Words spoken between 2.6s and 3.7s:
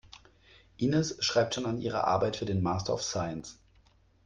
Master of Science.